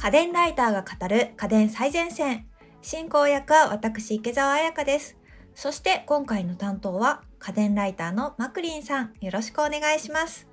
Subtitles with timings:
[0.00, 2.46] 家電ライターが語る家電最前線。
[2.82, 5.16] 進行役は私、池澤彩香です。
[5.56, 9.12] そして今回の担当は家電ライターのマクリンさん。
[9.20, 10.46] よろしくお願いします。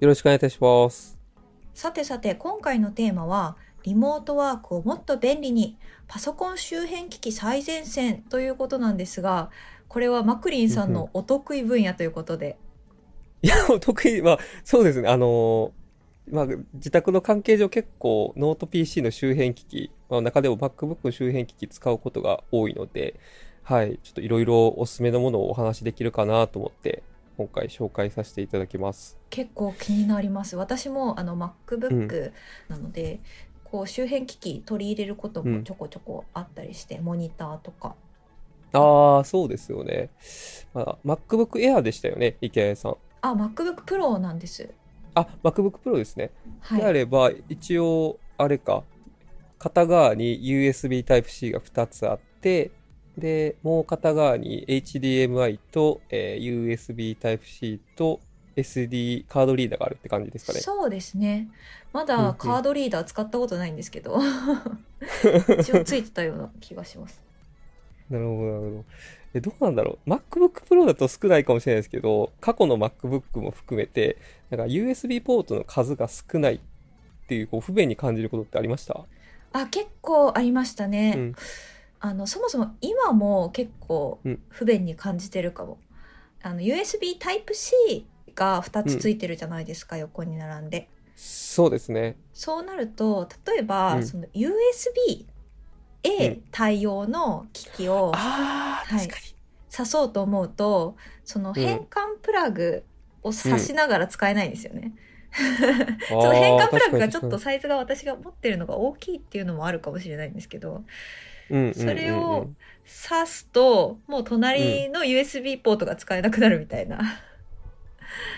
[0.00, 1.16] よろしくお願いいたします。
[1.72, 5.78] さてさて、今回のテーマは、リモートワークをもっと便利に、
[6.08, 9.50] パソコン周辺機器最前線ということなんですが、
[9.86, 12.58] これはマクリンさんのお得意分野ということで。
[13.40, 15.08] いや、お得意は、そうですね。
[15.08, 15.77] あのー
[16.32, 23.18] まあ、自宅の関係上結構ノート PC の周辺機器、まあ、中でも MacBook の周辺機器使うことが多いので、
[23.62, 27.02] はい、ちょっといろいろおすすめのものをお話しできるかなと思って、
[27.36, 29.18] 今回紹介させていただきます。
[29.30, 32.32] 結構気になります私もあの MacBook
[32.68, 33.20] なので、
[33.64, 37.94] こう周辺機器取り入れることもちょこちょこあったりして、モニターとか
[38.72, 40.10] ああ、そうですよね。
[40.74, 42.96] まあ、MacBook Air でしたよね、池谷さん。
[43.20, 44.68] あ MacBook Pro なんです
[45.14, 46.30] あ、MacBook Pro ですね。
[46.60, 48.84] はいであれば、一応、あれか、
[49.58, 52.70] 片側に USB Type-C が2つあって、
[53.16, 58.20] で、もう片側に HDMI と、えー USB Type-C と
[58.56, 60.60] SD カードリーダーがあるって感じですかね。
[60.60, 61.48] そうですね
[61.92, 64.18] まだカードリーダー使ったことないんですけど
[65.60, 67.22] 一応ついてたような気がします
[68.10, 68.84] なるほど、なるほど。
[69.34, 74.16] え、どうなんだろう？MacBook Pro だと少ないかもしれないですけど、過去の MacBook も含めて、
[74.50, 76.60] なんか USB ポートの数が少ないっ
[77.28, 79.04] ていう、こう、不便に感じることってありました？
[79.52, 81.34] あ結構ありましたね、うん。
[82.00, 84.42] あのそもそも今も結構うん。
[84.48, 85.78] 不便に感じてるかも、
[86.42, 90.88] あの USB Type-C が2つついてるじゃないですか、横に並んで。
[91.16, 92.16] そうですね。
[92.32, 94.06] そうなると例えば、うん。
[94.06, 95.26] その USB-A
[96.04, 96.42] うん。
[96.50, 99.06] 対応の機器をああ、はい。
[99.06, 99.38] 確かに。
[99.70, 102.84] 挿そうと思うとその変換プラグ
[103.22, 104.92] を挿しながら使えないんですよね、
[106.08, 110.84] その変換プラグがちょっとサイズが私が持ってるのが大きいっていうのもあるかもしれないんですけど
[111.74, 112.50] それを
[112.86, 117.00] 挿すともう隣の USB ポートが使えなくなるみたいな、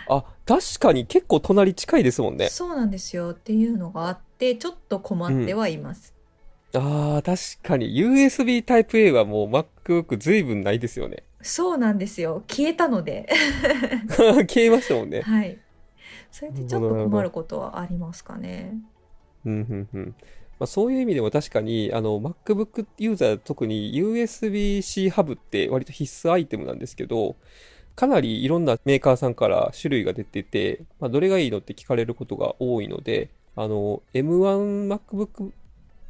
[0.09, 2.49] あ、確かに結構隣近いですもんね。
[2.49, 3.31] そうなんですよ。
[3.31, 6.15] っていうのがあってちょっと困ってはいます、
[6.75, 7.95] ああ、確かに。
[7.95, 11.25] USB Type-A はもう MacBook 随分ないですよね。
[11.43, 12.45] そうなんですよ。
[12.47, 13.29] 消えたので。
[14.47, 15.23] 消えましたもんね。
[15.23, 15.59] はい。
[16.31, 18.75] それでちょっと困ることはありますかね。
[19.45, 20.15] うんうんうん。
[20.61, 27.37] まあ、そういう意味でも確かにあの MacBook ユーザー特に USB-C ハブって割と必須アイテムなんですけど
[27.97, 35.53] かなりいろんなメーカーさんから種類が出てて、まあ、どれがいいのって聞かれることが多いのであの M1MacBook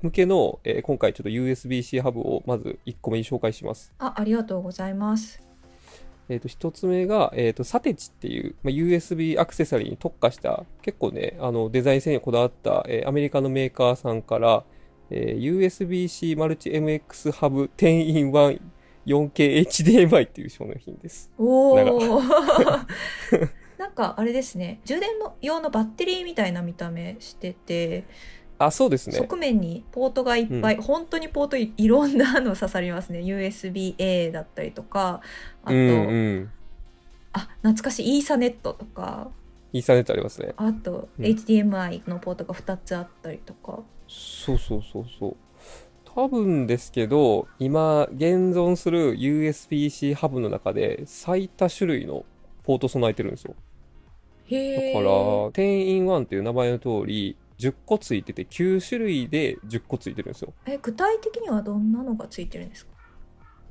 [0.02, 3.92] 向けの、えー今回ちょっと USB-C ハブをまず1個目に紹介します。
[3.98, 5.42] あありがとうございます
[6.28, 14.64] えー、と1つ目が、えー、とサテチっていう、まあ、USB アクセサリーに特化した結構ねあのデザイン性にこだわった、えーアメリカのメーカーさんから、
[15.10, 18.60] えー USB-C マルチ MX ハブ 10in1
[19.06, 21.30] 4K HDMI っていう商品です。
[21.38, 22.20] おなんお
[23.78, 28.04] なんかあれですね充電の用のバッテリーみたいな見た目してて、
[28.60, 29.16] あ、そうですね。
[29.16, 35.22] 側面にポートがいっぱい、本当にポートいいろんなの刺さりますね USB-A だったりとか
[35.64, 36.50] あと、うんうん。
[37.32, 39.30] あ懐かしいイーサネットとか
[39.72, 40.52] イーサネットありますね。
[40.58, 45.36] あと、うん HDMI のポートが2つあったりとかそうそうそうそう。
[46.04, 52.26] 多分ですけど、今現存する USB-C ハブの中で最多種類の
[52.64, 53.54] ポート備えてるんですよ。
[54.50, 54.60] だから、
[55.52, 60.52] 10in1 っていう名前の通り、10個ついてて、9種類で10個ついてるんですよ。
[60.66, 62.92] え具体的にはどんなのがついてるんですか？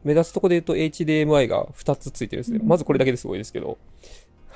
[0.04, 2.60] 目立つところで言うと HDMI が2つついてるんですね。
[2.62, 3.78] うんまずこれだけですごいですけど。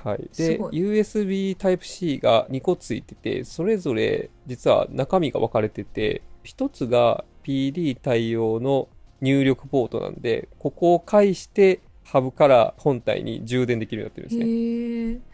[0.04, 0.30] はい。
[0.38, 8.90] で、USB Type-C が2個ついてて、それぞれ実は中身が分かれてて、1つが PD 対応の
[9.22, 15.33] 入力ポートなんで、ここを介してハブから本体に充電できるようになってるんですね。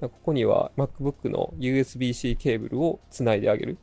[0.00, 3.78] ここには MacBook の USB-C ケーブルをつないであげる。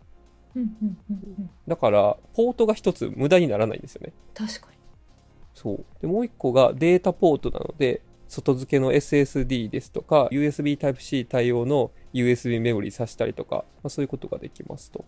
[1.68, 4.14] だから、ポートが一つ無駄にならないんですよね。
[4.34, 4.78] 確かに
[5.54, 5.86] そう。
[6.02, 15.06] で、もう一個がデータポートなので、外付けの SSD ですとか、USB Type-C 対応の USB メモリ挿したりとか、まあ、そういうことができますと。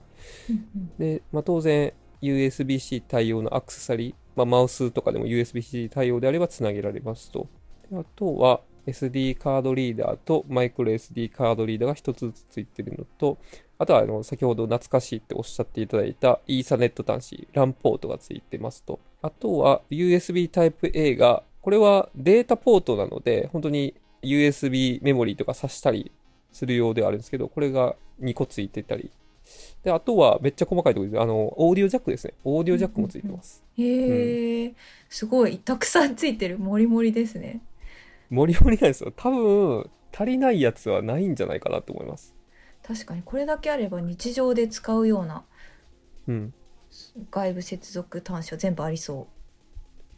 [0.50, 7.48] うんうんで、まあ、当然、USB-C 対応のアクセサリー、まあ、マウスとかでも USB-C 対応であればつなげられますと。
[7.90, 13.38] であとは、SD カードリーダーとマイクロ SD カードリーダーが一つずつついてるのと、
[13.80, 19.00] あとはあの先ほど懐かしいっておっしゃっていただいたイーサネット端子、LAN ポートがついてますと。
[19.22, 26.12] あとは USB Type-A が、これはデータポートなので、本当に USB メモリーとか挿したり
[26.52, 29.12] するようではあるんですけど、これが2個ついてたり
[29.84, 31.22] で、あとはめっちゃ細かいところです。
[31.22, 32.34] あの、オーディオジャックですね。
[32.44, 33.64] オーディオジャックもついてます。
[33.78, 34.74] へえ、
[35.10, 37.62] すごいたくさんついてるもりもりですね
[38.34, 39.14] モリモリなんですよ。
[39.16, 42.34] 多分、足りないやつはないんじゃないかなと思います。
[42.82, 45.44] 確かにこれだけあれば日常で使うような
[46.28, 46.54] うん。
[47.32, 49.28] 外部接続端子は全部ありそ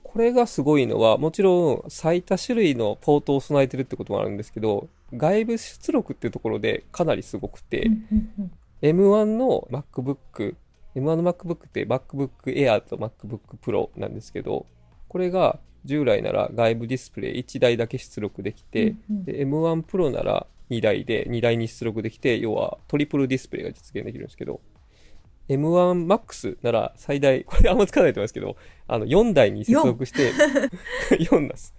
[0.03, 8.51] これがすごいのは、もちろん最多種類のポートを備えてるってこともあるんですけど、外部出力っていうところでかなりすごくて、う、うんうんうん
[8.81, 10.55] M1 の MacBook、
[10.95, 14.65] M1 の MacBook って MacBook Air と MacBook Pro なんですけど、
[15.07, 24.61] これが従来なら外部ディスプレイ1台だけ出力できて、うんうんで M1 Pro なら2台で2台に出力できて、要はトリプルディスプレイが実現できるんですけど、
[25.47, 30.31] M1 Max なら最大、 これあんま使わないと思いますけど、あの4台に接続して、
[31.11, 31.75] 4 なす。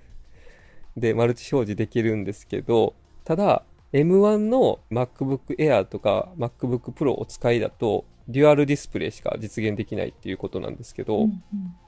[0.96, 2.94] で、マルチ表示できるんですけど、
[3.24, 11.42] ただ、M1 の MacBook Air とか MacBook Pro をお使いだと、デュアルディスプレイしか実現できないっていうことなんですけど、うんうん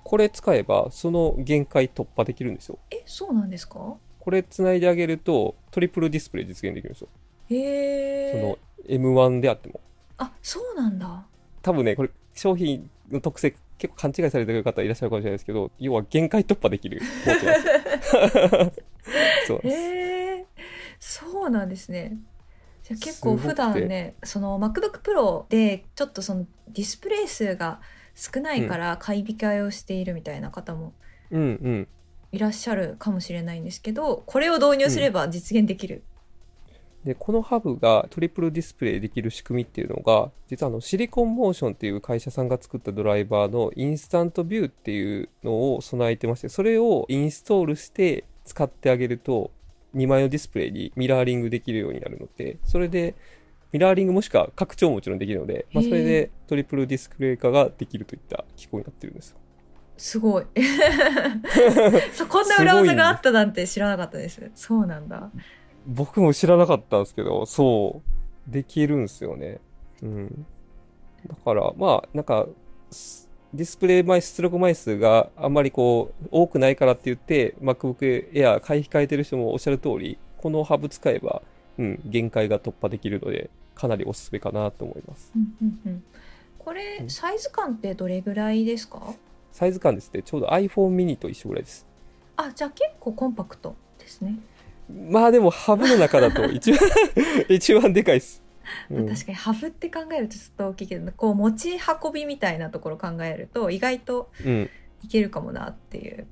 [0.05, 2.79] これ使えばその限界突破できるんですよ。
[2.91, 3.95] えそうなんですか？
[4.21, 7.09] これ繋いであげるとトリプルディスプレイ実現できるんですよ。
[7.51, 7.57] へ
[8.39, 8.59] えその
[8.89, 9.81] M1 であっても。
[10.17, 11.27] あそうなんだ
[11.61, 17.47] 多分ね、これ商品の特性結構勘違いされてる方いらっしゃるかもしれないですけど、要は限界突破できるポート
[18.57, 18.73] なんで
[19.45, 19.61] す よ。
[19.61, 19.77] そうなんです。
[19.77, 20.47] へえ
[21.01, 22.17] そうなんですね
[22.89, 27.81] じゃあ結構普段ねその MacBook Pro でちょっとそのディスプレイ数が
[28.15, 30.95] 少ないから買い控えをしているみたいな方も
[31.31, 31.89] うんうん。
[32.31, 36.03] いらっしゃるかもしれないんですけどこれを導入すれば実現できる、
[37.05, 49.53] で、このハブがトリプルディスプレイできる仕組みっていうのが、実はあのシリコンモーションっていう会社さんが作ったドライバーのインスタントビューっていうのを備えてまして、それをインストールして使ってあげると、
[49.95, 53.15] 2枚のディスプレイにミラーリングできるようになるので、それで
[53.73, 59.39] ミラーリングもしくは拡張ももちろんできるので、まあ、それでトリプルディスプレイ化ができるといった機構になってるんですよ。
[59.97, 60.45] すごい
[62.15, 65.29] そうこんな裏技があったなんて知らなかったですそうなんだ
[65.89, 68.03] 僕も知らなかったんですけど、そ
[68.49, 69.59] う、できるんですよね。
[70.03, 70.47] うん。
[71.27, 72.47] だから、まあ、なんか、
[72.91, 81.43] すディスプレイ枚数、出力枚数があんまりこう、多くないからって言って、MacBook Air 買い控えてる人もおっしゃる通り、このハブ使えば、
[81.79, 85.33] うん、限界が突破できるので、かなりおすすめかなと思います。
[85.35, 86.05] うんうんうん
[86.59, 89.15] これうんサイズ感ってどれぐらいですか？
[89.53, 91.87] サイズ感ですね、ちょうど iPhone mini と一緒ぐらいです。
[92.37, 94.39] あじゃあ結構コンパクトですね、
[95.11, 96.81] まあでも、ハブの中だと一番、
[97.49, 98.43] 一番でかいです。
[98.91, 104.71] うん確かにハブって考えるとちょっと大きいけどこう持ち運びみたいなところ考えると意外とうん。
[105.05, 106.27] いけるかもなっていう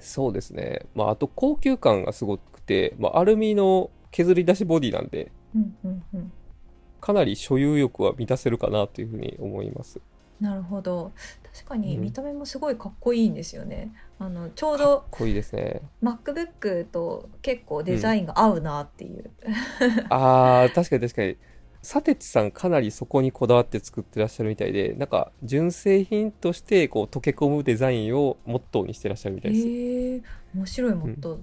[0.00, 0.84] そうですね。
[0.94, 6.32] まあ、あと高級感がすごくて、まあ、アルミの削り出しボディなんで、うんうんうん
[7.00, 10.00] かなり所有欲は満たせるかなというふうに思います。
[10.40, 11.10] なるほど
[11.52, 15.82] 確かにうん見た目もすごいかっこいいんですよね、あのちょうかっどこいいですね。
[16.00, 19.30] MacBook と結構デザインが合うなっていう、
[20.10, 21.36] ああ、確かに確かに。
[21.82, 29.66] サテチさんかなりそこにこだわって作ってらっしゃるみたいで、なんか純正品としてこう溶け込むデザインをモットーにしてらっしゃるみたいです。
[29.66, 30.22] へえ
[30.54, 31.40] 面白いもっと、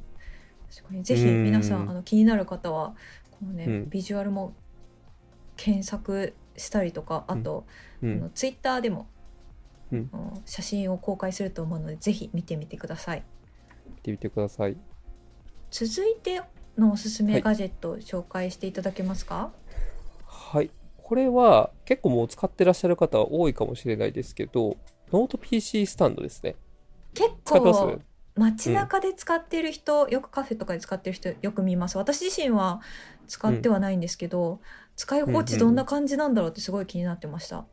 [0.74, 1.04] 確かに。
[1.04, 1.90] ぜひ皆さん、うん。
[1.90, 2.96] あの気になる方は
[3.32, 3.90] このね、うん。
[3.90, 4.54] ビジュアルも
[5.58, 7.66] 検索したりとかあと、
[8.02, 8.12] うん。
[8.14, 8.30] あの。
[8.30, 9.08] ツイッターでも、
[9.92, 10.10] うん。
[10.46, 13.24] 写真を公開すると思うのでぜひ見てみてください。
[13.88, 14.78] 見てみてください。
[15.70, 16.42] 続いて
[16.78, 19.52] のおすすはいめガジェットを紹介していただけますか、
[20.52, 20.72] はい。
[20.98, 24.78] これは結構もう使ってらっしゃる方は多いかもしれないですけど、
[25.14, 26.56] ノート PC スタンドですね。
[27.14, 28.00] 結構
[28.36, 32.82] 街中で使ってる人、よくカフェとかで使ってる人よく見ます私自身は
[33.28, 34.60] 使ってはないんですけど、
[34.96, 37.66] 使い心地どんな感じなんだろうってすごい気になってました、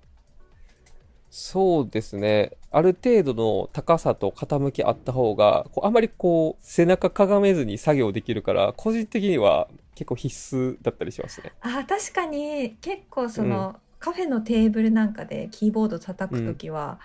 [1.30, 2.52] そうですね。
[2.70, 11.52] ある程度の高さと傾きあった方が、こうあまりこう、背中かがめずに作業できるから、個人的には結構必須だったりしますね。
[11.60, 17.00] あー確かに結構その、カフェのテーブルなんかでキーボード叩く時は、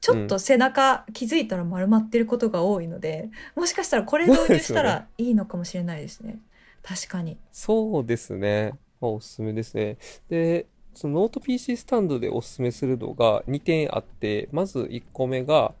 [0.00, 6.40] ちょっと背中気づいたら丸まってることが多いのでもしかしたらこれ導入したらいいのかもしれないですね
[6.82, 8.72] 確かにそうですね。
[9.00, 9.98] まあ、おすすめですね。
[10.28, 15.74] で、そのノート PC スタンドでおすすめするのが2点あって、まず1個目が、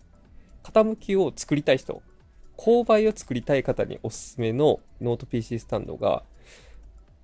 [0.64, 2.02] 傾きを作りたい人、
[2.56, 6.24] 勾配を作りたい方におすすめのノート PC スタンドが、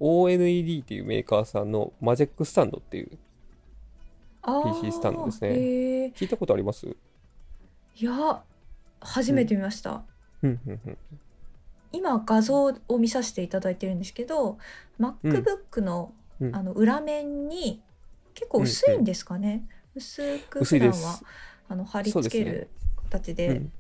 [0.01, 3.11] ONED っていうメーカーさんの Majextand っていう、
[4.83, 5.51] PC スタンドですね。
[6.17, 6.87] 聞いたことあります？
[6.87, 8.43] いや
[9.01, 10.03] 初めて見ました、
[10.43, 10.99] うんうんうん。
[11.93, 14.59] 今画像を見させていただいてるんですけど
[15.01, 17.83] MacBook の,、うんあの裏面に
[18.35, 21.01] 結構薄いんですかね、薄く薄いです。
[21.01, 21.21] 普段は
[21.71, 22.69] あの貼り付ける
[23.11, 23.49] 形で。
[23.49, 23.73] うん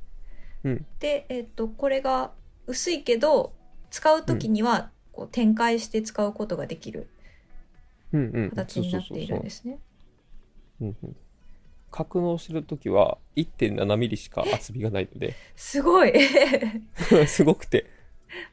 [0.64, 0.86] うん。
[0.98, 2.32] で、えっとこれが
[2.66, 3.52] 薄いけど
[3.90, 7.08] 使う時にはこう展開して使うことができる
[8.12, 9.80] 形になっているんですね。
[11.90, 15.34] 格納してるときは1.7ミリしか厚みがないので。
[15.56, 16.12] すごい。
[17.26, 17.86] すごくて。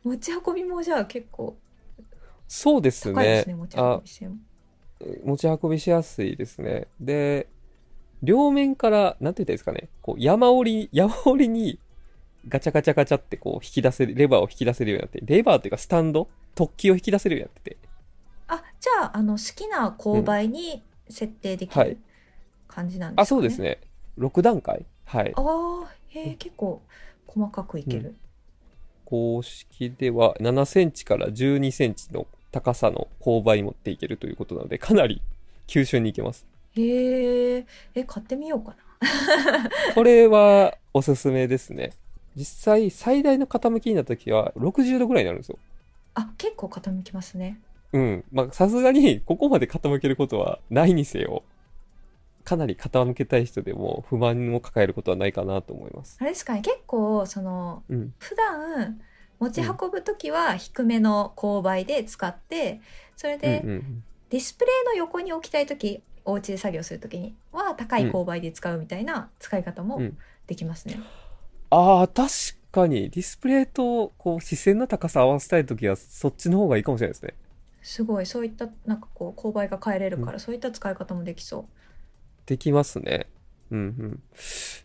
[0.04, 1.56] 持ち運びもじゃあ結構
[2.48, 3.46] そうですね。
[5.24, 6.88] 持ち運びしやすいですね。
[7.00, 7.48] で
[8.24, 9.90] 両面からなんて言ったらいいですかね。
[10.02, 11.80] こう山折り山折りに
[12.48, 17.78] ガチャガチャガチャってこう引き出せるレバーを引き出せるようになってレバーというかスタンド突起を引き出せるようになってて。
[18.48, 21.98] あじゃああの好きな勾配に設定できるはい。
[22.68, 23.24] 感じなんですかね？
[23.24, 23.80] あそうですね。
[24.20, 24.86] 6段階？
[25.06, 25.34] はい。
[25.36, 26.82] ああへえ結構
[27.28, 28.16] 細かくいける。
[29.06, 35.22] 公式では7センチから12センチの高さの勾配に持っていけるということなのでかなり
[35.68, 36.46] 急峻にいけます。
[36.76, 38.76] へええ買ってみようかな。
[39.94, 41.92] これはおすすめですね
[42.36, 45.60] 実際最大の傾きになった時は60度ぐらいになるんですよ。
[46.16, 47.60] あ結構傾きますね。
[47.94, 48.24] うん。
[48.32, 51.44] まあさすがにここまで傾けることはないにせよ
[52.44, 56.18] かなり傾けたい人でも不満を抱えることはないかなと思います。
[56.20, 56.62] あれですかね。
[56.62, 58.14] 結構そのうん。
[58.20, 59.00] 普段
[59.40, 62.82] 持ち運ぶ時は低めの勾配で使って
[63.16, 70.18] それでうんうんディスプレイの横に置きたい時お家で作業する時には高い勾配で使うみたいな使い方もうん。
[70.48, 71.00] できますね。
[71.70, 72.32] ああ確
[72.72, 77.36] かにディスプレイとこう視線の高さ合わせたい時はそっちの方がいいかもしれないですね
[77.86, 81.66] すごいそういったなんかこう勾配が変えれるから、そういった使い方もできそう。
[82.48, 83.28] できますね。
[83.70, 84.24] うんうん。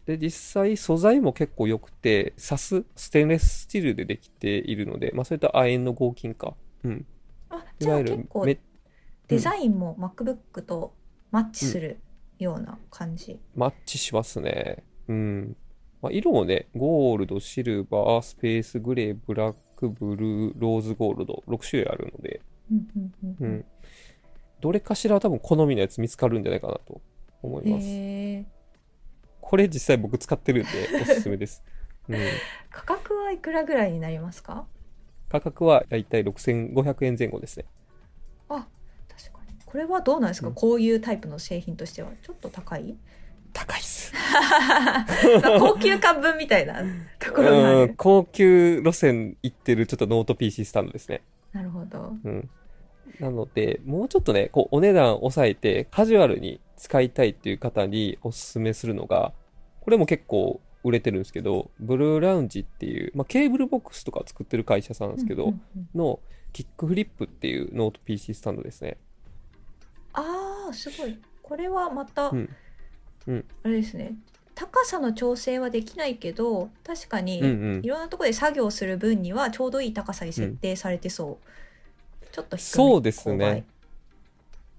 [0.04, 6.54] で、実際素材も結構良くて、サス、ステンレススチールでできているので、まあそういった亜鉛の合金か。
[6.84, 7.06] うん。
[7.48, 10.92] あいじゃあ結構デザインも MacBook と
[11.30, 11.98] マッチする
[12.38, 13.40] ような感じ。
[13.56, 14.82] マッチしますね。
[15.08, 15.56] うん。
[16.02, 22.40] まあ、色もね、ゴールド、シルバー、スペースグレー、ブラック、ブルー、ローズゴールド、6種類あるので、
[23.40, 23.64] うん。
[24.60, 27.00] どれかしら多分好みのやつ見つかるんじゃないかなと
[27.42, 28.50] 思います。
[29.40, 30.70] これ実際僕使ってるんで
[31.02, 31.62] おすすめです。
[32.08, 32.18] うん。
[32.70, 34.66] 価格はいくらぐらいになりますか？
[35.28, 37.64] 価格はだいたい6500円前後ですね。
[38.48, 38.66] あ
[39.08, 42.96] 確かにこれはどうなんですか、うんこういうタイプの製品としてはちょっと高い？
[43.52, 44.12] 高いっす。
[45.58, 46.82] 高級感分みたいな
[47.18, 51.22] ところが高級路線行ってるちょっとノート PC スタンドですね。
[51.52, 52.48] なるほどうん。
[53.18, 59.32] なので、もうちょっとね、こう、お値段抑えて、カジュアルに使いたいっていう方におすすめするのが、
[59.80, 66.20] これも結構売れてるんですけど、 Bluelounge っていう、まあ、ケーブルボックスとか作ってる会社さんなんですけど、うんうんうんの、
[66.52, 68.96] キックフリップっていうノート PC スタンドですね。
[70.12, 72.48] あーすごいこれはまた、うん
[73.26, 73.44] うん。
[73.62, 74.14] あれですね。
[74.54, 77.80] 高さの調整はできないけど確かに、うんうん。
[77.82, 83.64] いろんなところで作業する分にはちょうどいい高さに設定されてそう、ちょっと低めそうですね。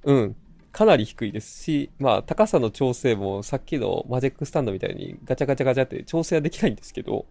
[0.04, 0.36] うん。
[0.72, 7.26] かなり低いですし、まあ、高さの調整もさっきのマジックスタンドみたいにガチャガチャガチャって調整はできないんですけど、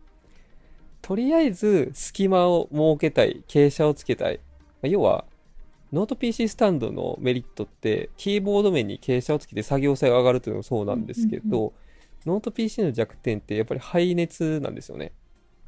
[1.00, 4.40] とりあえず隙間を設けたい、傾斜をつけたい。
[4.83, 5.25] まあ要は、
[5.92, 11.73] ノート PC スタンドのメリットって、キーボード面に傾斜をつけて作業性が上がるというのもそうなんですけど、うんうん
[12.26, 15.12] ノート PC の弱点ってやっぱり排熱なんですよね。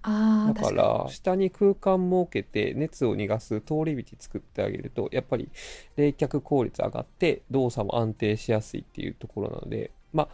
[0.03, 5.49] だから、下に空間設けて熱を逃がす通り道作ってあげると、やっぱり
[5.97, 10.29] 冷却効率上がって動作も安定しやすいっていうところなので、まあ、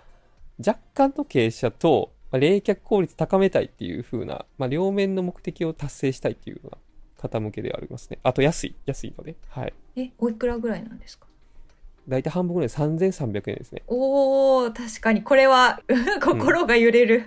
[0.66, 6.78] 若干の傾斜と、まあ冷却効率高めたいっていう風な、まあ、両面の目的を達成したいっていうような
[7.20, 8.18] 方向けではありますね。
[8.22, 9.74] あと安い、安いので、はい。
[9.96, 11.26] えおいくらぐらいなんですか？
[12.08, 13.82] だいたい半分ぐらい3300円ですね。
[13.86, 15.80] おー確かにこれは
[16.24, 17.24] 心が揺れる、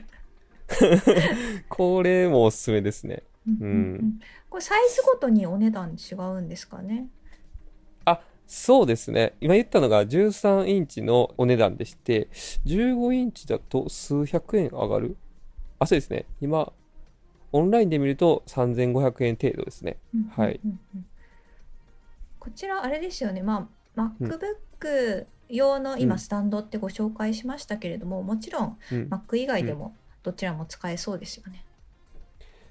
[1.70, 3.24] これもおすすめですね。
[3.48, 4.20] うん
[4.50, 7.08] これサイズごとにお値段違うんですかね？
[8.06, 9.34] あ、そうですね。
[9.40, 12.28] 今言ったのが13インチのお値段でして、
[12.66, 15.16] 15インチだと数百円上がる
[15.80, 16.26] あ、そうですね。
[16.42, 16.72] 今、
[17.52, 19.98] オンラインで見ると3500円程度ですね。
[20.36, 21.06] はいうんうんうん
[22.40, 29.10] こちらあれですよねまあ MacBook 用のうん今スタンドってご紹介しましたけれども、もちろんうん。
[29.10, 31.64] Mac 以外でもどちらも使えそうですよね、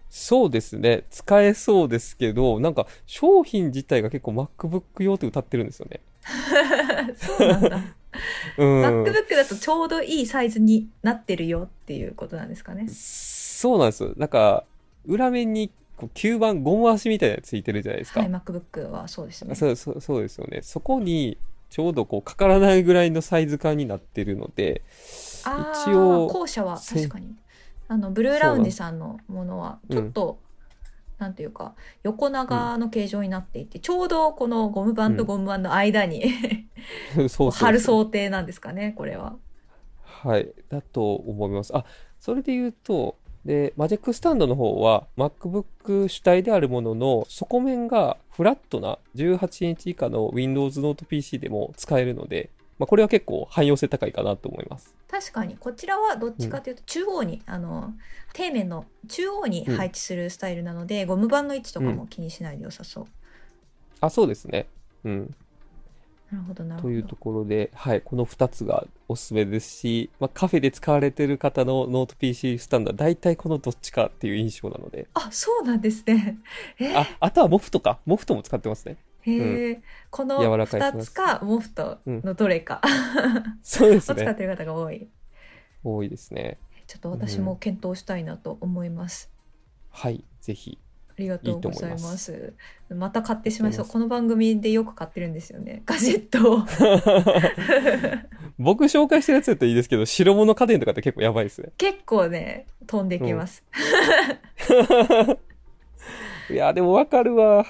[0.09, 1.05] そうですね。
[1.11, 6.01] 使えそうですけど、なんか商品自体が結構 MacBook 用って歌ってるんですよね。
[7.17, 7.77] そうなんだ、
[8.59, 8.83] うん。
[8.83, 14.15] MacBook だとちょうどいいサイズになってるよっていうことなんですかねそうなんですよ。
[14.17, 14.65] なんか、
[15.07, 18.21] 裏面にこう吸盤、ゴム足みたいなのついてるじゃないですか。
[18.21, 20.61] はい MacBook はそうですねそうそうそうですよね。
[20.63, 21.39] そこに
[21.69, 24.83] ちょうどこうかからないぐらいのサイズ感になってるので、
[25.45, 27.35] あ一応あ後者は確かに
[27.89, 30.39] あのブルーラウンジさんのものはちょっと、
[31.19, 36.25] なんていうか横長の形状になっていて、ちょうどこのゴムバンとゴムバンの間に、
[37.53, 39.37] 貼る想定なんですかねこれは。
[40.03, 41.77] はい、だと思います。
[41.77, 41.85] あ、
[42.19, 54.95] それで言うと、で、マジックスタンドの方は MacBook 主体であるものの底面がフラットな18インチ以下の Windows Note PC でも使えるので、まあ、これは結構汎用性高いかなと思います。
[55.09, 57.93] 確かにこちらはどっちかというと中央に、あの
[58.35, 63.07] 底面の中央に配置するスタイルなので、ゴム板の位置とかも気にしないで良さそう。
[64.01, 64.67] あ、そうですね。
[65.05, 65.35] うん。
[66.31, 66.93] なるほどなるほど。
[66.93, 76.39] というところで、はい、この2つがおすすめですし、まあ、カフェで使われてる方のノート PC スタンドは大体このどっちかっていう印象なので、あそうなんですね。
[76.79, 77.99] えあ、あとは MOFTか。
[78.07, 78.97] MOFTも使ってますね。
[79.23, 82.81] へえ、この柔らかい2つか MOFTのどれか、
[83.63, 84.35] そうですを使っね。
[84.35, 85.09] てる方が多い。
[85.83, 86.59] 多いですね。
[86.87, 89.31] ちょっと私も検討したいなと思います。
[89.91, 90.79] はい、ぜひ。
[91.21, 91.97] ありがとうございま。
[91.97, 92.55] ます
[92.89, 93.87] また買ってしまいそう。
[93.87, 95.83] この番組でよく買ってるんですよね。
[95.87, 96.65] ガジェットを。
[98.59, 101.71] 僕紹介してるやつだといいですけど、白物家電とかって結構やばいですね。
[101.79, 103.63] 結構ね、飛んできます。
[106.51, 107.65] いや、でもわかるわ。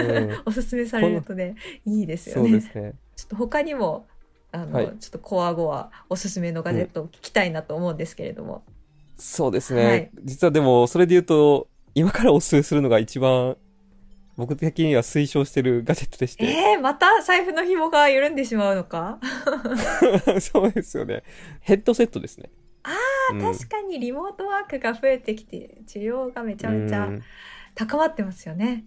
[0.00, 2.52] うん、おすすめされるとね、いいですよそうね。
[2.52, 2.94] ですね。
[3.14, 4.06] ちょっと他にも、
[4.52, 8.64] あの、はいちょっとコア後はおすすめのガジェットを聞きたいなと思うんですけれども。
[9.16, 9.84] そうですね。
[9.84, 13.56] はい実はでも、それで言うと、今からおすすめするのが一番、
[14.36, 16.44] 僕的には推奨してるガジェットでして。
[16.44, 19.18] えー、また財布の紐が緩んでしまうのか？
[20.38, 21.22] そうですよね。
[21.62, 22.50] ヘッドセットですね。
[22.82, 22.90] あ
[23.32, 27.08] あ確かにリモートワークが増えてきて、治療がめちゃめちゃ
[27.74, 28.84] 高まってますよね。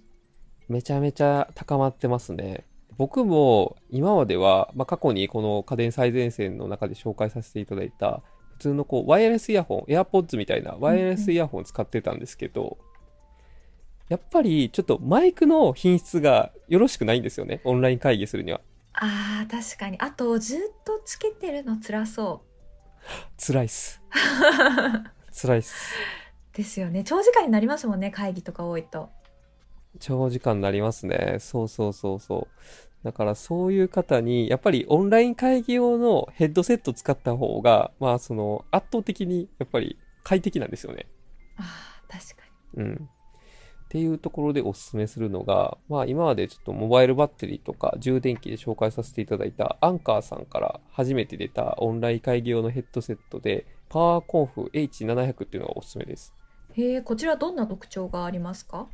[0.68, 2.66] めちゃめちゃ高まってますね。
[2.96, 12.78] 僕も今までは、まあ、過去にこの家電最前線の中で紹介させていただいた普通のこうワイヤレスイヤホン、AirPods みたいなワイヤレスイヤホンを使ってたんですけど、
[14.10, 17.62] やっぱりちょっとマイクの品質がよろしくないんですよね。
[17.64, 18.60] オンライン会議するには。
[18.94, 19.98] あー確かに。
[20.00, 22.42] あと、ずっとつけてるの辛そ
[23.38, 24.02] 辛いっす。
[24.10, 24.10] う。
[25.32, 25.94] 辛いっす。
[26.54, 27.04] ですよね。
[27.04, 29.10] 長時間になりますもんね、会議とか多いと。
[30.00, 31.38] 長時間になりますね。
[31.40, 33.06] そうそうそうそう。
[33.06, 41.06] だからそういう方に、やっぱりオンライン会議用のヘッドセット使った方が、まあその圧倒的にやっぱり快適なんですよね。
[41.58, 42.44] あー確か
[42.76, 42.84] に。
[42.84, 43.10] うん。
[43.90, 56.36] っていうところでおすすめするのが、まあ今までちょっとモバイルバッテリーとか充電器で紹介させていただいたアンカーさんから初めて出たオンライン会議用のヘッドセットで、パワーコンフ H700 っていうのがおすすめです。
[56.74, 58.88] へえ、こちらどんな特徴がありますか？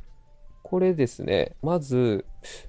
[0.62, 2.24] これですね、まず、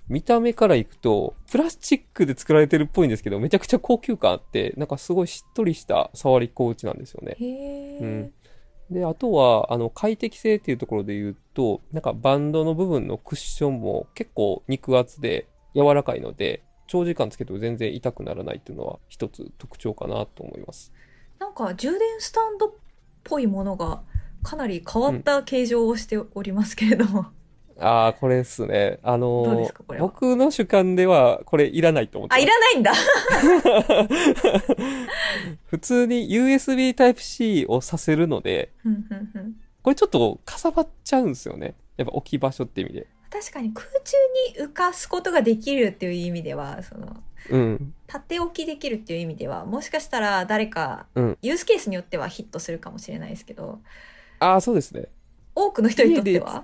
[0.09, 7.37] 見た目からいくと、プラスチックで作られてるっぽいんですけど、めちゃくちゃ高級感あって、なんかすごいしっとりした触り心地なんですよね。
[8.01, 8.33] うん
[8.89, 20.93] で、あとは、あの、快適性っていうところで言うと、なんかバンドの部分のクッションも結構肉厚で柔らかいので、長時間つけても全然痛くならないっていうのは一つ特徴かなと思います。
[21.37, 22.71] なんか充電スタンドっ
[23.23, 24.01] ぽいものが
[24.41, 27.27] かなり変わった形状をしておりますけれども。
[27.79, 28.99] ああ、これですね。
[29.03, 30.07] あのーどうですかこれは？
[30.07, 32.91] 僕の主観ではこれいらないと思ってあ、いらないんだ。
[35.67, 41.75] 普通に USB Type-C をさせるので、ふんふんふんこれちょっとかさばっちゃうんですよね。
[41.97, 43.07] やっぱ置き場所って意味で。
[43.29, 44.15] 確かに空中
[44.59, 47.17] に浮かすことができるっていう意味では、その、
[47.49, 47.93] うん。
[48.07, 53.79] 縦置きできるっていう意味では、もしかしたら誰か、うんユースケースによってはヒットするかもしれないですけど、
[54.39, 55.07] ああ、そうですね。
[55.59, 56.63] 多くの人にとっては、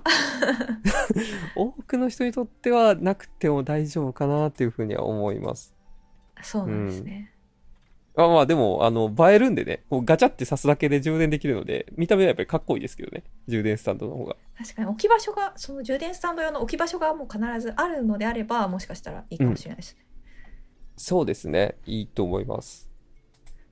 [1.56, 5.74] 多くの人にとってはなくても大丈夫かなっていうふうには思います。
[6.42, 7.32] そうなんですね。
[8.16, 13.24] あまあでも、あの、映えるんでね、こうガチャって挿すだけで充電できるので、見た目はやっぱりかっこいいですけどね。
[13.48, 14.36] 充電スタンドの方が。
[14.56, 20.06] 確かに置き場所が、その充電スタンド用の置き場所がもう必ずあるのであれば、もしかしたらいいかもしれないですね。
[20.96, 21.74] そうですね。
[21.84, 22.88] いいと思います。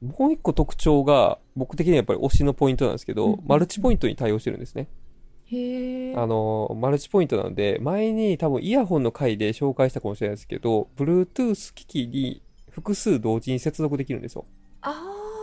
[0.01, 4.89] もう一個特徴が、僕的にはやっぱり推しのポイントなんですけど、うんうんうんマルチポイントに対応してるんですね。
[5.53, 6.15] へえ。
[6.17, 14.45] あの、マルチポイントなので、前に多分イヤホンの回で紹介したかもしれないですけど、Bluetooth 機器に複数同時に接続できるんですよ。
[14.81, 14.95] あ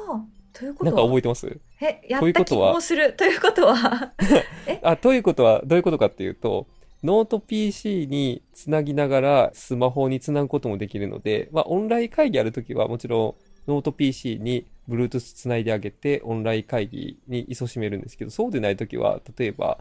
[0.09, 1.59] あ、というこなんか覚えてます？
[1.81, 3.13] え、やというった気ことはもする。
[3.13, 4.13] ということは、
[4.83, 6.67] あ、ということは、どういうことかっていうと、
[7.03, 19.77] ノート PC につなぎながらスマホにつなぐこともできるので、まあ、オンライン会議やるときはもちろんノート PC に Bluetooth つないであげてオンライン会議に勤しめるんですけど、そうでないときは、例えば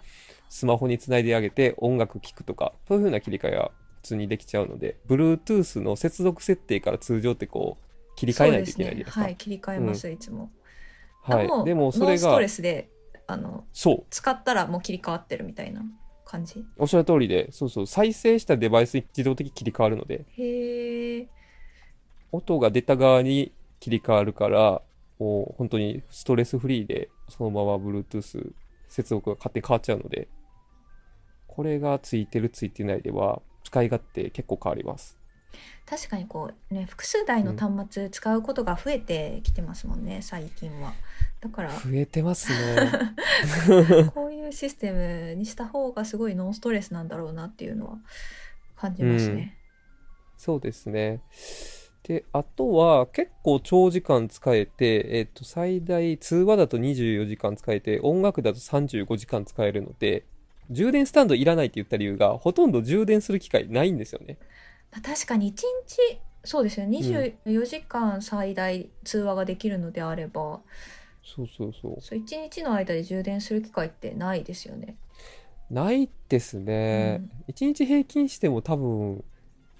[0.49, 9.21] スマホにつないであげて音楽聴くとか、そういう風な切り替えは普通にできちゃうので Bluetooth の接続設定から通常ってこう切り替えないといけないじゃないですか。
[9.23, 10.51] はい切り替えます、いつも。
[11.23, 12.89] はい、でもそれノンストがレスで
[13.27, 15.85] あのそう使ったらもう切り替わってるみたいな
[16.25, 16.65] 感じ？
[16.79, 21.29] おっしゃる通りでそうそう再生したデバイスに自動的に切り替わるのでへえ。
[22.33, 24.83] 音が出た側に切り替わるから
[25.19, 28.53] もう本当にストレスフリーでそのまま Bluetooth
[28.89, 30.29] 接続が勝手に変わっちゃうので
[31.47, 35.19] これがついてるついてないでは使い勝手結構変わります。
[35.87, 40.93] 確かにこうね複数台の端末使うことが増えてきてますもんね、最近は。
[41.41, 42.91] だから増えてますね。
[44.15, 47.99] こういうシステムにした方がすごいノンストレスなんだろうなっていうのは
[48.77, 49.57] 感じますね。
[50.37, 51.23] そうですね。
[52.09, 60.25] で、あとは結構長時間使えて、えっと、最大通話だと24時間使えて、音楽だと35時間使えるので、
[60.71, 64.39] 充電スタンドいらないって言った理由が、ほとんど充電する機会ないんですよね。
[64.91, 70.61] まあ確かに1日そうですよね24時間最大通話ができるのであれば、
[71.23, 72.01] そうそうそう。
[72.01, 74.97] そう1日の間で充電する機会ってないですよね。
[75.71, 77.21] ないですね。
[77.49, 79.23] 1日平均しても多分、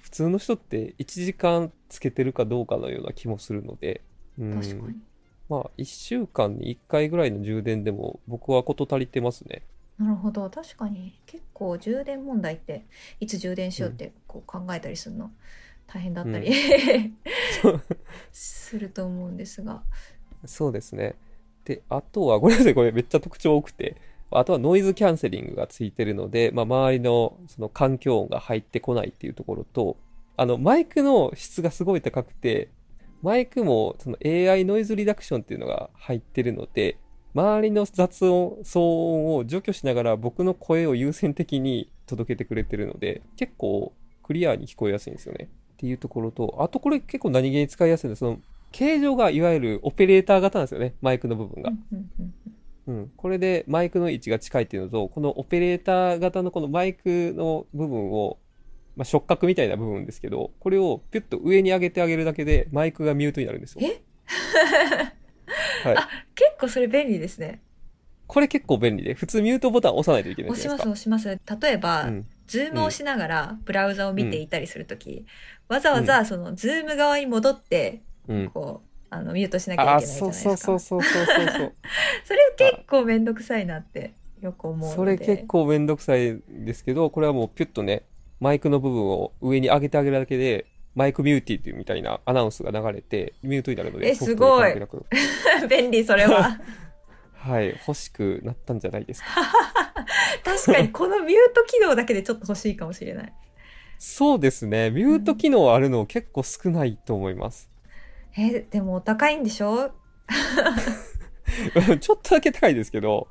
[0.09, 4.01] 普通の人って1時間つけてるかどうかのような気もするので、
[4.39, 4.55] うん。
[4.55, 4.97] 確かに。
[5.51, 9.63] まあ、1週間に1回ぐらいの充電でも僕は事足りてますね。
[9.99, 10.49] なるほど。
[10.49, 12.87] 確かに結構充電問題って
[13.21, 15.31] いつ充電しようってこう考えたりするの
[15.87, 16.55] 大変だったり、
[17.61, 17.83] そう。
[18.33, 19.83] すると思うんですが。
[20.47, 21.17] そうですね。
[21.67, 23.97] で、あとは、ごめんなさい、これめっちゃ特徴多くて、
[24.31, 29.97] あとはノイズキャンセリングがついてるので、まあ、周りのその環境音が入ってこないっていうところと、
[30.37, 32.69] あの、マイクの質がすごい高くて、
[33.23, 36.99] マイクもその AI ノイズリダクションっていうのが入ってるので、
[37.35, 45.49] 周りの雑音、騒音を除去しながら僕の声を優先的に届けてくれてるので、結構クリアに聞こえやすいんですよね。
[45.75, 48.39] っていうところと、あとこれ結構何気に使いやすいのは、その、
[48.73, 51.71] 形状がいわゆるオペレーター型なんですよね、マイクの部分が。
[52.89, 53.13] うん。
[53.17, 58.39] これでマイクの位置が近いっていうのと、このオペレーター型のこのマイクの部分を、
[58.97, 63.87] まあ、触覚みたいな部分ですけど、これをピュッと上に上げてあげるだけで、マイクがミュートになるんですよ。
[63.87, 64.03] え？
[65.85, 65.97] はい。
[66.35, 67.63] 結構それ便利ですね
[68.27, 70.91] これ結構便利で、普通ミュートボタン押さないといけない押しじゃないですか。
[70.91, 72.27] ます押します例えば、うん。
[72.47, 75.27] ズームをしながらブラウザを見ていたりするとき、
[75.69, 78.51] わざわざそのズーム側に戻ってうん。
[78.51, 81.73] こうあのミュートしなきゃあ、いけないじゃないそうですかそうそうそうそうそう。
[82.25, 88.05] それ結構めんどくさいなってよく思うのでそれ結構めんどくさいですけど、これはもうピュッとね、
[88.41, 95.07] マイクの部分を上に上げてあげるだけで、マイクミューティーっていうみたいなアナウンスが流れて、ミュートになるので、えソフトに関係なく
[95.69, 96.61] 便利それは
[97.35, 99.29] はい、欲しくなったんじゃないですか。
[100.45, 103.33] 確かにこのミュート機能だけでちょっと欲しいかもしれない
[103.99, 104.91] そうですね。
[104.91, 107.69] ミュート機能あるの結構少ないと思います。
[108.37, 109.91] えでもお高いんでしょ？
[112.01, 113.29] ちょっとだけ高いですけど、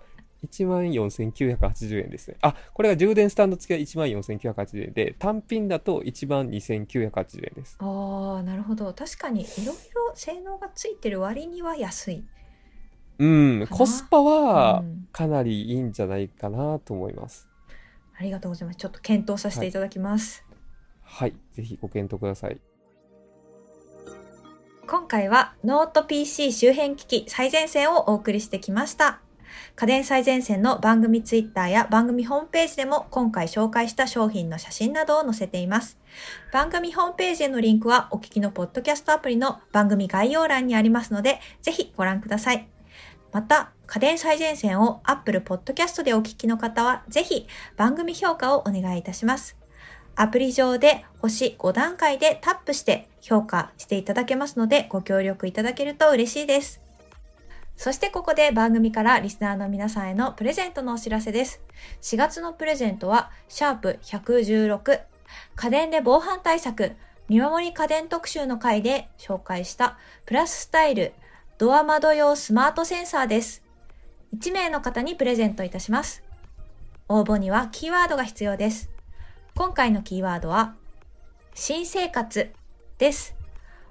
[0.51, 2.37] 14,980円ですね。
[2.41, 7.77] あ、これが充電スタンド付きは14,980円で、単品だと12,980円です。
[7.79, 12.23] ああなるほど確かにいろいろ性能がついてる割には安い
[13.19, 17.47] うん、コスパはうんかなりいいんじゃないかなと思います。
[18.15, 20.43] ありがとうございますちょっと検討させていただきます、
[21.03, 22.59] はい、ぜひご検討ください。
[24.89, 29.19] 今回はノート PC 周辺機器最前線をお送りしてきました。
[29.75, 35.97] 家電最前線の番組ツイッターや番組ホームページでも今回紹介した商品の写真などを載せています。
[36.53, 42.69] 番組ホームページへのリンクはお聞きのポッドキャストアプリの番組概要欄にありますので、ぜひご覧ください。
[43.33, 47.45] また、家電最前線を Apple Podcast でお聞きの方は、ぜひ
[47.75, 49.57] 番組評価をお願いいたします。
[50.19, 56.81] アプリ上で星5段階でタップして評価していただけますのでご協力いただけると嬉しいです。
[57.75, 61.61] そしてここで番組からリスナーの皆さんへのプレゼントのお知らせです。
[62.01, 65.01] 4月のプレゼントは、シャープ116
[65.55, 66.93] 家電で防犯対策
[67.27, 71.11] 見守り家電特集の回で紹介したプラススタイル
[71.57, 73.61] ドア窓用スマートセンサーです。
[74.35, 76.23] 1名の方にプレゼントいたします。
[77.09, 78.89] 応募にはキーワードが必要です。
[79.53, 80.75] 今回のキーワードは、
[81.53, 82.53] 新生活
[82.97, 83.35] です。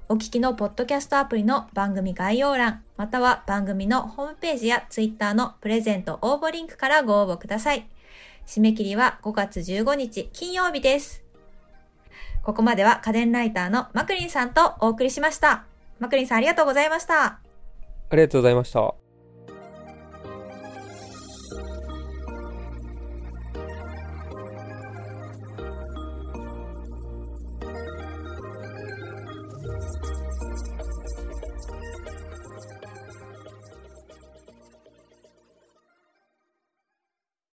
[0.08, 7.88] お聞きのポッドキャストアプリの番組概要欄、または番組のホームページやツイッターのプレゼント応募リンクからご応募ください。
[8.46, 11.24] 締め切りは5月15日金曜日です。
[12.42, 15.64] ここまでは家電ライターのマクリンさんとお送りしました。
[15.98, 17.24] マクリンさんありがとうございました。
[17.24, 17.40] あ
[18.12, 19.05] りがとうございました。